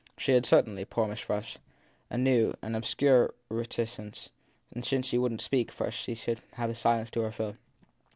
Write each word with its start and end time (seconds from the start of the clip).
She 0.17 0.31
had 0.31 0.47
certainly, 0.47 0.83
poor 0.83 1.07
Miss 1.07 1.19
Frush, 1.21 1.57
a 2.09 2.17
new, 2.17 2.55
an 2.63 2.73
obscure 2.73 3.35
reticence, 3.49 4.29
and 4.73 4.83
since 4.83 5.05
she 5.05 5.19
wouldn 5.19 5.37
t 5.37 5.43
speak 5.43 5.71
first 5.71 5.99
she 5.99 6.15
should 6.15 6.41
have 6.53 6.75
silence 6.75 7.11
to 7.11 7.21
her 7.21 7.31
fill. 7.31 7.55